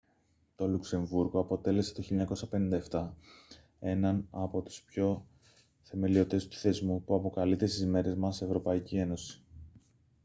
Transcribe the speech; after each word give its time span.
το 0.55 0.67
λουξεμβούργο 0.67 1.39
αποτέλεσε 1.39 1.93
το 1.93 2.03
1957 2.89 3.11
έναν 3.79 4.27
από 4.31 4.61
τους 4.61 4.83
θεμελιωτές 5.81 6.47
του 6.47 6.57
θεσμού 6.57 7.03
που 7.03 7.15
αποκαλείται 7.15 7.65
στις 7.65 7.85
μέρες 7.85 8.15
μας 8.15 8.41
εε 8.41 9.07